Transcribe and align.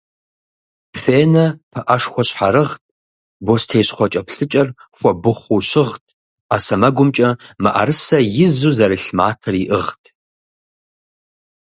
Фенэ 1.01 1.45
пыӏэшхуэ 1.71 2.23
щхьэрыгът, 2.27 2.83
бостей 3.45 3.83
щхъуэкӏэплъыкӏэр 3.87 4.67
хуэбыхъуу 4.97 5.61
щыгът, 5.69 6.05
ӏэ 6.49 6.57
сэмэгумкӏэ 6.65 7.29
мыӏрысэ 7.61 8.17
изу 8.43 8.71
зэрлъ 8.77 9.05
матэр 9.17 9.55
иӏыгът. 9.63 10.03